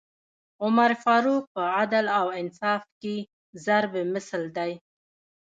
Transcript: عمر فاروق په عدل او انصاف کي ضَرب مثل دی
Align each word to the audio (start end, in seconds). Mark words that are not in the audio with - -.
عمر 0.63 0.91
فاروق 1.03 1.43
په 1.55 1.63
عدل 1.77 2.05
او 2.19 2.27
انصاف 2.41 2.81
کي 3.01 3.15
ضَرب 3.65 3.93
مثل 4.13 4.41
دی 4.57 4.71